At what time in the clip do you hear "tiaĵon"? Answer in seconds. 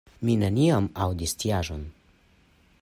1.43-1.87